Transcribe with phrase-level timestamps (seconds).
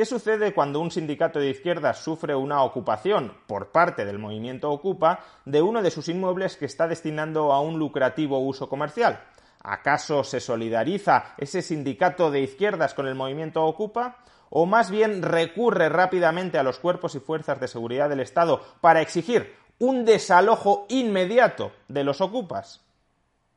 [0.00, 5.20] ¿Qué sucede cuando un sindicato de izquierdas sufre una ocupación por parte del movimiento Ocupa
[5.44, 9.20] de uno de sus inmuebles que está destinando a un lucrativo uso comercial?
[9.62, 14.16] ¿Acaso se solidariza ese sindicato de izquierdas con el movimiento Ocupa?
[14.48, 19.02] ¿O más bien recurre rápidamente a los cuerpos y fuerzas de seguridad del Estado para
[19.02, 22.80] exigir un desalojo inmediato de los ocupas?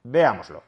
[0.03, 0.61] Veámoslo.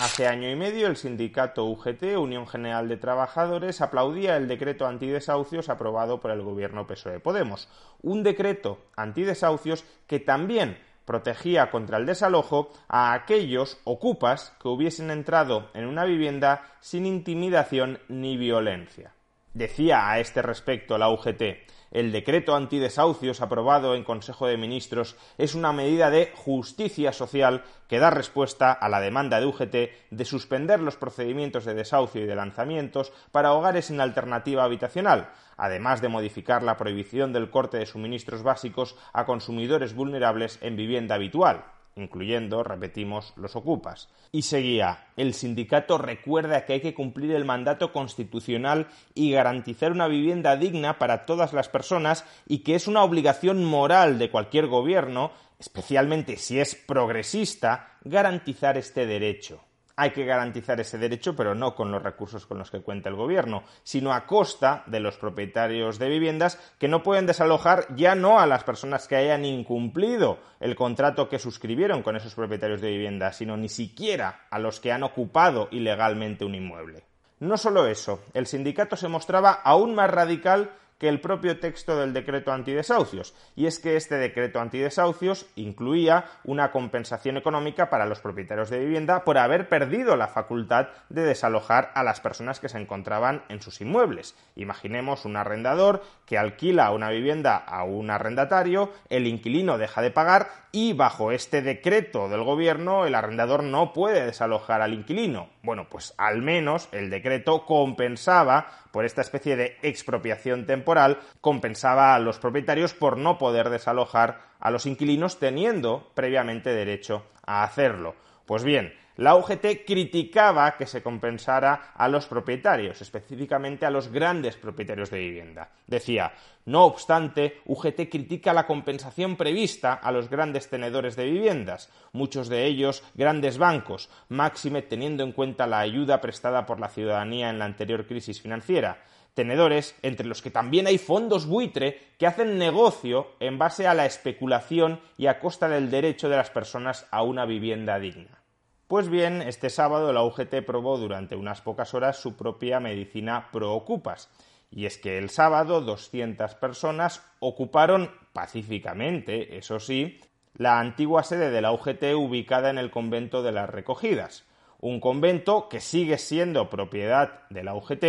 [0.00, 5.68] Hace año y medio el sindicato UGT, Unión General de Trabajadores, aplaudía el decreto antidesahucios
[5.68, 7.68] aprobado por el gobierno PSOE Podemos.
[8.00, 15.68] Un decreto antidesahucios que también protegía contra el desalojo a aquellos ocupas que hubiesen entrado
[15.74, 19.14] en una vivienda sin intimidación ni violencia.
[19.52, 21.42] Decía a este respecto la UGT,
[21.90, 27.98] el decreto antidesahucios aprobado en Consejo de Ministros es una medida de justicia social que
[27.98, 32.36] da respuesta a la demanda de UGT de suspender los procedimientos de desahucio y de
[32.36, 38.42] lanzamientos para hogares sin alternativa habitacional, además de modificar la prohibición del corte de suministros
[38.42, 41.64] básicos a consumidores vulnerables en vivienda habitual
[41.98, 44.08] incluyendo, repetimos, los ocupas.
[44.32, 50.08] Y seguía, el sindicato recuerda que hay que cumplir el mandato constitucional y garantizar una
[50.08, 55.32] vivienda digna para todas las personas y que es una obligación moral de cualquier gobierno,
[55.58, 59.67] especialmente si es progresista, garantizar este derecho
[59.98, 63.16] hay que garantizar ese derecho, pero no con los recursos con los que cuenta el
[63.16, 68.38] gobierno, sino a costa de los propietarios de viviendas que no pueden desalojar ya no
[68.38, 73.32] a las personas que hayan incumplido el contrato que suscribieron con esos propietarios de vivienda,
[73.32, 77.02] sino ni siquiera a los que han ocupado ilegalmente un inmueble.
[77.40, 82.12] No solo eso, el sindicato se mostraba aún más radical que el propio texto del
[82.12, 88.70] decreto antidesahucios, y es que este decreto antidesahucios incluía una compensación económica para los propietarios
[88.70, 93.42] de vivienda por haber perdido la facultad de desalojar a las personas que se encontraban
[93.48, 94.34] en sus inmuebles.
[94.56, 100.48] Imaginemos un arrendador que alquila una vivienda a un arrendatario, el inquilino deja de pagar
[100.72, 105.48] y bajo este decreto del gobierno el arrendador no puede desalojar al inquilino.
[105.62, 112.18] Bueno, pues al menos el decreto compensaba por esta especie de expropiación temporal, compensaba a
[112.18, 118.14] los propietarios por no poder desalojar a los inquilinos teniendo previamente derecho a hacerlo.
[118.46, 124.56] Pues bien, la UGT criticaba que se compensara a los propietarios, específicamente a los grandes
[124.56, 125.70] propietarios de vivienda.
[125.88, 126.34] Decía,
[126.66, 132.66] no obstante, UGT critica la compensación prevista a los grandes tenedores de viviendas, muchos de
[132.66, 137.64] ellos grandes bancos, máxime teniendo en cuenta la ayuda prestada por la ciudadanía en la
[137.64, 139.02] anterior crisis financiera
[139.34, 144.04] tenedores entre los que también hay fondos buitre que hacen negocio en base a la
[144.04, 148.38] especulación y a costa del derecho de las personas a una vivienda digna.
[148.88, 154.30] Pues bien, este sábado la UGT probó durante unas pocas horas su propia medicina pro-ocupas.
[154.70, 160.18] Y es que el sábado 200 personas ocuparon pacíficamente, eso sí,
[160.54, 164.46] la antigua sede de la UGT ubicada en el convento de las Recogidas,
[164.80, 168.04] un convento que sigue siendo propiedad de la UGT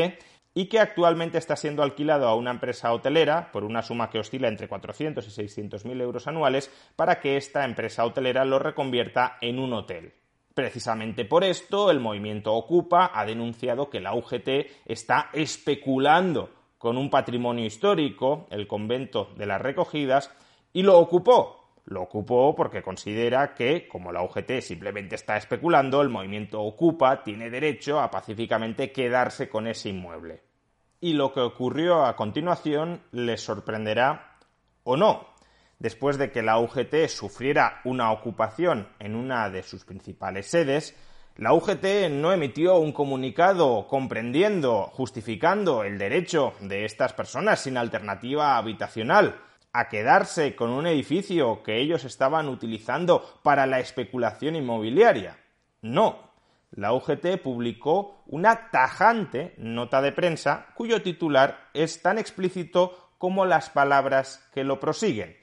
[0.54, 4.48] y que actualmente está siendo alquilado a una empresa hotelera por una suma que oscila
[4.48, 9.60] entre 400 y 600 mil euros anuales para que esta empresa hotelera lo reconvierta en
[9.60, 10.14] un hotel.
[10.60, 14.50] Precisamente por esto, el movimiento Ocupa ha denunciado que la UGT
[14.86, 20.30] está especulando con un patrimonio histórico, el convento de las recogidas,
[20.74, 21.72] y lo ocupó.
[21.86, 27.50] Lo ocupó porque considera que, como la UGT simplemente está especulando, el movimiento Ocupa tiene
[27.50, 30.44] derecho a pacíficamente quedarse con ese inmueble.
[31.00, 34.36] Y lo que ocurrió a continuación les sorprenderá
[34.84, 35.26] o no,
[35.80, 40.96] después de que la UGT sufriera una ocupación en una de sus principales sedes,
[41.38, 48.58] la UGT no emitió un comunicado comprendiendo, justificando el derecho de estas personas sin alternativa
[48.58, 49.40] habitacional
[49.72, 55.38] a quedarse con un edificio que ellos estaban utilizando para la especulación inmobiliaria.
[55.82, 56.30] No.
[56.72, 63.70] La UGT publicó una tajante nota de prensa cuyo titular es tan explícito como las
[63.70, 65.38] palabras que lo prosiguen.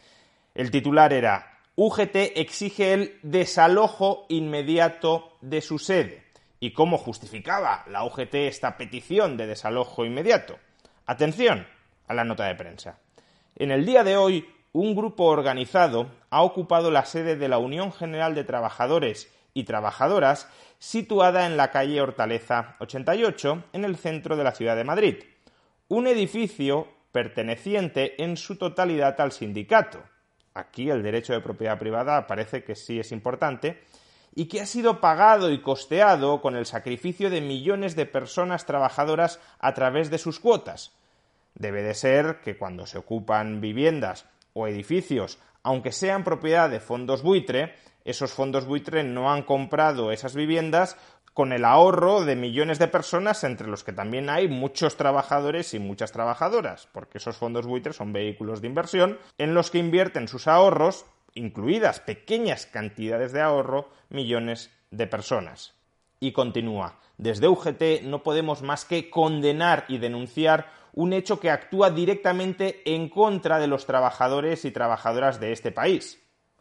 [0.57, 6.25] El titular era UGT exige el desalojo inmediato de su sede.
[6.61, 10.59] ¿Y cómo justificaba la UGT esta petición de desalojo inmediato?
[11.05, 11.67] Atención
[12.09, 12.99] a la nota de prensa.
[13.55, 17.93] En el día de hoy, un grupo organizado ha ocupado la sede de la Unión
[17.93, 20.49] General de Trabajadores y Trabajadoras
[20.79, 25.17] situada en la calle Hortaleza 88, en el centro de la ciudad de Madrid.
[25.89, 30.03] Un edificio perteneciente en su totalidad al sindicato.
[30.57, 33.83] Aquí el derecho de propiedad privada parece que sí es importante
[34.35, 39.39] y que ha sido pagado y costeado con el sacrificio de millones de personas trabajadoras
[39.59, 40.93] a través de sus cuotas.
[41.55, 44.25] Debe de ser que cuando se ocupan viviendas
[44.55, 47.75] o edificios, aunque sean propiedad de fondos buitre,
[48.07, 50.97] esos fondos buitre no han comprado esas viviendas
[51.37, 55.79] con el ahorro de millones de personas, entre los que también hay muchos trabajadores y
[55.79, 60.49] muchas trabajadoras, porque esos fondos buitre son vehículos de inversión en los que invierten sus
[60.49, 61.05] ahorros,
[61.35, 65.75] incluidas pequeñas cantidades de ahorro, millones de personas.
[66.21, 71.91] Y continúa, desde UGT no podemos más que condenar y denunciar un hecho que actúa
[71.91, 76.19] directamente en contra de los trabajadores y trabajadoras de este país.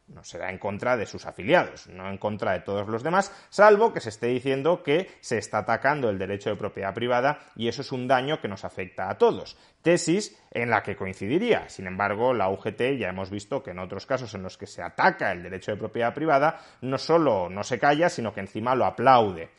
[0.08, 3.92] No será en contra de sus afiliados, no en contra de todos los demás, salvo
[3.92, 7.82] que se esté diciendo que se está atacando el derecho de propiedad privada y eso
[7.82, 9.58] es un daño que nos afecta a todos.
[9.82, 11.70] Tesis en la que coincidiría.
[11.70, 14.84] Sin embargo, la UGT ya hemos visto que en otros casos en los que se
[14.84, 18.86] ataca el derecho de propiedad privada, no solo no se calla, sino que encima lo
[18.86, 19.50] aplaude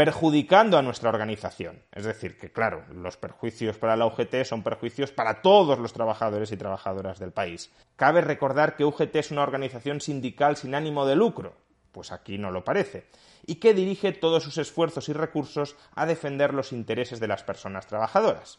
[0.00, 1.82] perjudicando a nuestra organización.
[1.92, 6.50] Es decir, que claro, los perjuicios para la UGT son perjuicios para todos los trabajadores
[6.52, 7.70] y trabajadoras del país.
[7.96, 11.52] Cabe recordar que UGT es una organización sindical sin ánimo de lucro.
[11.92, 13.08] Pues aquí no lo parece.
[13.44, 17.86] Y que dirige todos sus esfuerzos y recursos a defender los intereses de las personas
[17.86, 18.58] trabajadoras.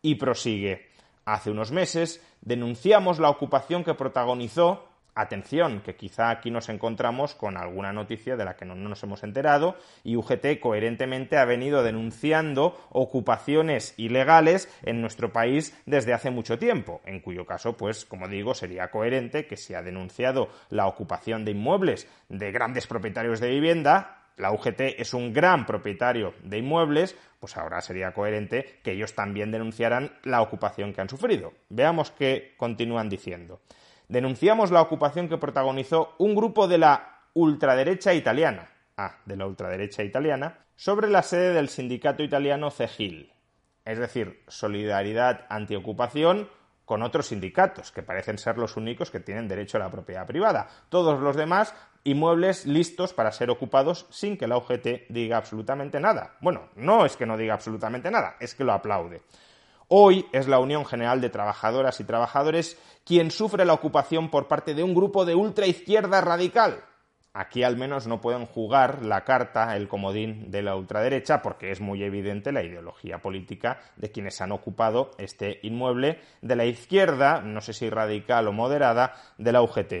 [0.00, 0.88] Y prosigue.
[1.26, 7.58] Hace unos meses denunciamos la ocupación que protagonizó Atención, que quizá aquí nos encontramos con
[7.58, 12.78] alguna noticia de la que no, nos hemos enterado y UGT coherentemente ha venido denunciando
[12.88, 18.54] ocupaciones ilegales en nuestro país desde hace mucho tiempo, en cuyo caso, pues, como digo,
[18.54, 24.30] sería coherente que si ha denunciado la ocupación de inmuebles de grandes propietarios de vivienda,
[24.38, 29.50] la UGT es un gran propietario de inmuebles, pues ahora sería coherente que ellos también
[29.50, 31.52] denunciaran la ocupación que han sufrido.
[31.68, 33.60] Veamos qué continúan diciendo
[34.12, 40.04] denunciamos la ocupación que protagonizó un grupo de la ultraderecha italiana, ah, de la ultraderecha
[40.04, 43.32] italiana, sobre la sede del sindicato italiano CEGIL,
[43.86, 46.50] es decir, solidaridad antiocupación
[46.84, 50.68] con otros sindicatos, que parecen ser los únicos que tienen derecho a la propiedad privada.
[50.90, 51.74] Todos los demás,
[52.04, 56.36] inmuebles listos para ser ocupados sin que la UGT diga absolutamente nada.
[56.40, 59.22] Bueno, no es que no diga absolutamente nada, es que lo aplaude.
[59.94, 64.72] Hoy es la Unión General de Trabajadoras y Trabajadores quien sufre la ocupación por parte
[64.72, 66.82] de un grupo de ultraizquierda radical.
[67.34, 71.82] Aquí al menos no pueden jugar la carta, el comodín de la ultraderecha, porque es
[71.82, 77.60] muy evidente la ideología política de quienes han ocupado este inmueble de la izquierda, no
[77.60, 79.92] sé si radical o moderada, de la UGT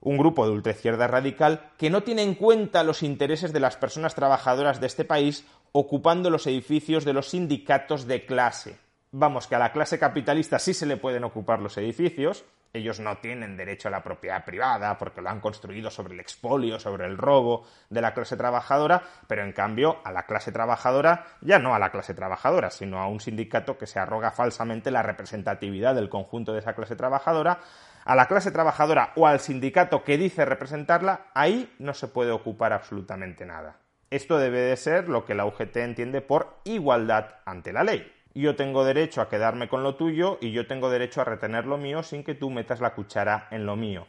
[0.00, 4.16] un grupo de ultraizquierda radical que no tiene en cuenta los intereses de las personas
[4.16, 8.80] trabajadoras de este país ocupando los edificios de los sindicatos de clase
[9.12, 13.18] vamos, que a la clase capitalista sí se le pueden ocupar los edificios, ellos no
[13.18, 17.18] tienen derecho a la propiedad privada porque lo han construido sobre el expolio, sobre el
[17.18, 21.78] robo de la clase trabajadora, pero en cambio a la clase trabajadora, ya no a
[21.78, 26.54] la clase trabajadora, sino a un sindicato que se arroga falsamente la representatividad del conjunto
[26.54, 27.60] de esa clase trabajadora,
[28.06, 32.72] a la clase trabajadora o al sindicato que dice representarla, ahí no se puede ocupar
[32.72, 33.76] absolutamente nada.
[34.08, 38.56] Esto debe de ser lo que la UGT entiende por igualdad ante la ley yo
[38.56, 42.02] tengo derecho a quedarme con lo tuyo y yo tengo derecho a retener lo mío
[42.02, 44.06] sin que tú metas la cuchara en lo mío.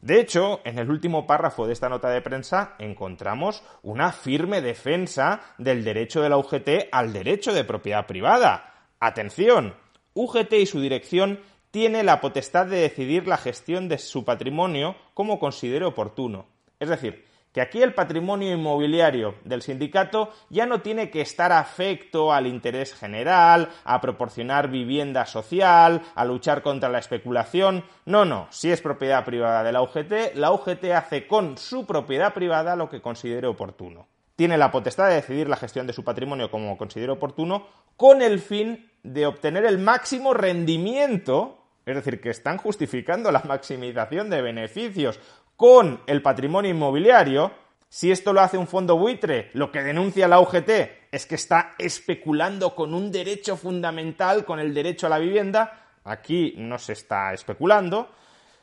[0.00, 5.40] De hecho, en el último párrafo de esta nota de prensa encontramos una firme defensa
[5.58, 8.88] del derecho de la UGT al derecho de propiedad privada.
[8.98, 9.76] Atención,
[10.14, 11.38] UGT y su dirección
[11.70, 16.46] tiene la potestad de decidir la gestión de su patrimonio como considere oportuno.
[16.80, 22.32] Es decir, que aquí el patrimonio inmobiliario del sindicato ya no tiene que estar afecto
[22.32, 27.84] al interés general, a proporcionar vivienda social, a luchar contra la especulación.
[28.06, 32.32] No, no, si es propiedad privada de la UGT, la UGT hace con su propiedad
[32.32, 34.08] privada lo que considere oportuno.
[34.34, 37.66] Tiene la potestad de decidir la gestión de su patrimonio como considere oportuno
[37.96, 44.30] con el fin de obtener el máximo rendimiento es decir, que están justificando la maximización
[44.30, 45.18] de beneficios
[45.56, 47.52] con el patrimonio inmobiliario,
[47.88, 50.70] si esto lo hace un fondo buitre, lo que denuncia la UGT
[51.10, 56.54] es que está especulando con un derecho fundamental, con el derecho a la vivienda, aquí
[56.56, 58.08] no se está especulando,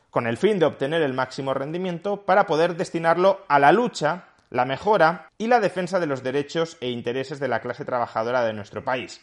[0.10, 4.66] con el fin de obtener el máximo rendimiento para poder destinarlo a la lucha, la
[4.66, 8.84] mejora y la defensa de los derechos e intereses de la clase trabajadora de nuestro
[8.84, 9.22] país.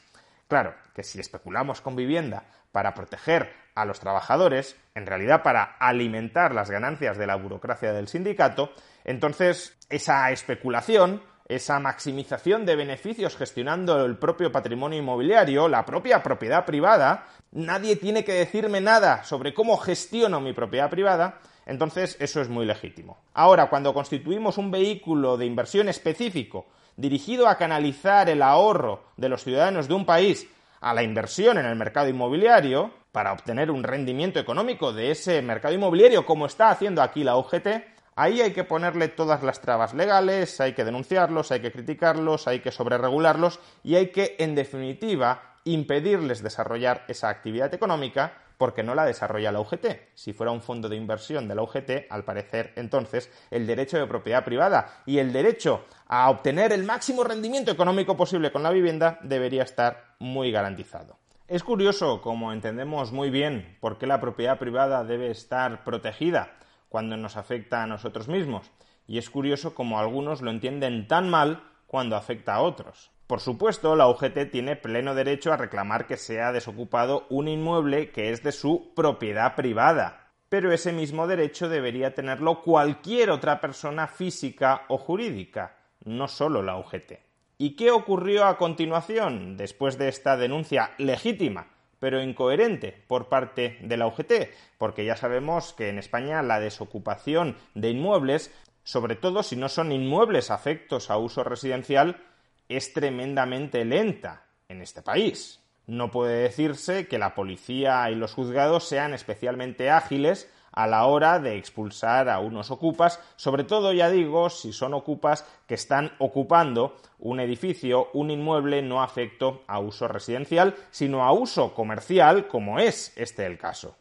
[0.49, 6.55] Claro, que si especulamos con vivienda para proteger a los trabajadores, en realidad para alimentar
[6.55, 8.73] las ganancias de la burocracia del sindicato,
[9.05, 16.65] entonces esa especulación, esa maximización de beneficios gestionando el propio patrimonio inmobiliario, la propia propiedad
[16.65, 22.49] privada, nadie tiene que decirme nada sobre cómo gestiono mi propiedad privada, entonces eso es
[22.49, 23.19] muy legítimo.
[23.35, 26.67] Ahora, cuando constituimos un vehículo de inversión específico
[26.97, 30.49] dirigido a canalizar el ahorro de los ciudadanos de un país
[30.81, 35.73] a la inversión en el mercado inmobiliario, para obtener un rendimiento económico de ese mercado
[35.73, 37.67] inmobiliario como está haciendo aquí la UGT,
[38.15, 42.61] ahí hay que ponerle todas las trabas legales, hay que denunciarlos, hay que criticarlos, hay
[42.61, 49.07] que sobreregularlos y hay que, en definitiva, impedirles desarrollar esa actividad económica porque no la
[49.07, 49.87] desarrolla la UGT.
[50.15, 54.07] Si fuera un fondo de inversión de la UGT, al parecer entonces el derecho de
[54.07, 59.19] propiedad privada y el derecho a obtener el máximo rendimiento económico posible con la vivienda
[59.23, 61.17] debería estar muy garantizado.
[61.49, 66.57] Es curioso, como entendemos muy bien, por qué la propiedad privada debe estar protegida
[66.89, 68.73] cuando nos afecta a nosotros mismos,
[69.07, 73.13] y es curioso como algunos lo entienden tan mal cuando afecta a otros.
[73.29, 78.31] Por supuesto, la UGT tiene pleno derecho a reclamar que sea desocupado un inmueble que
[78.31, 84.83] es de su propiedad privada, pero ese mismo derecho debería tenerlo cualquier otra persona física
[84.89, 87.26] o jurídica, no solo la UGT.
[87.59, 93.97] ¿Y qué ocurrió a continuación después de esta denuncia legítima, pero incoherente por parte de
[93.97, 94.33] la UGT?
[94.77, 98.53] Porque ya sabemos que en España la desocupación de inmuebles,
[98.85, 102.23] sobre todo si no son inmuebles afectos a uso residencial,
[102.69, 105.63] es tremendamente lenta en este país.
[105.87, 111.41] No puede decirse que la policía y los juzgados sean especialmente ágiles a la hora
[111.41, 116.97] de expulsar a unos ocupas, sobre todo, ya digo, si son ocupas que están ocupando
[117.19, 123.13] un edificio, un inmueble no afecto a uso residencial, sino a uso comercial, como es
[123.17, 123.97] este el caso.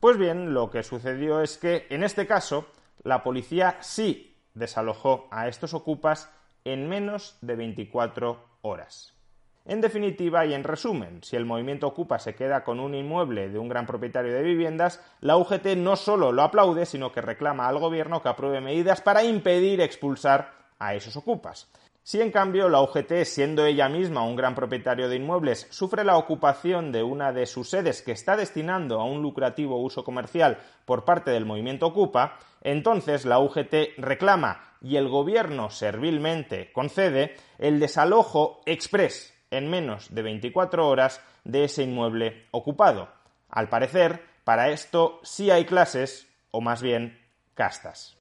[0.00, 2.66] Pues bien, lo que sucedió es que, en este caso,
[3.02, 6.30] la policía sí desalojó a estos ocupas
[6.64, 9.17] en menos de 24 horas.
[9.68, 13.58] En definitiva y en resumen, si el movimiento Ocupa se queda con un inmueble de
[13.58, 17.78] un gran propietario de viviendas, la UGT no solo lo aplaude, sino que reclama al
[17.78, 21.68] gobierno que apruebe medidas para impedir expulsar a esos ocupas.
[22.02, 26.16] Si en cambio la UGT, siendo ella misma un gran propietario de inmuebles, sufre la
[26.16, 30.56] ocupación de una de sus sedes que está destinando a un lucrativo uso comercial
[30.86, 37.78] por parte del movimiento Ocupa, entonces la UGT reclama y el gobierno servilmente concede el
[37.80, 43.08] desalojo express en menos de 24 horas de ese inmueble ocupado.
[43.48, 47.18] Al parecer, para esto sí hay clases, o más bien
[47.54, 48.16] castas.